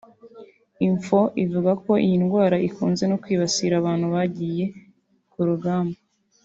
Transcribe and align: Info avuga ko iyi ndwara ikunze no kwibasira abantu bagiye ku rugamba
Info 0.87 1.19
avuga 1.43 1.71
ko 1.83 1.91
iyi 2.05 2.15
ndwara 2.23 2.57
ikunze 2.67 3.03
no 3.07 3.19
kwibasira 3.23 3.73
abantu 3.77 4.05
bagiye 4.15 4.65
ku 5.31 5.39
rugamba 5.47 5.97